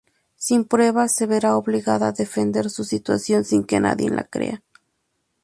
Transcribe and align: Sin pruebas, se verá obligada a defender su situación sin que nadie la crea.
Sin 0.45 0.65
pruebas, 0.65 1.13
se 1.15 1.27
verá 1.27 1.55
obligada 1.55 2.07
a 2.07 2.11
defender 2.11 2.71
su 2.71 2.83
situación 2.85 3.43
sin 3.43 3.63
que 3.63 3.79
nadie 3.79 4.09
la 4.09 4.23
crea. 4.23 4.63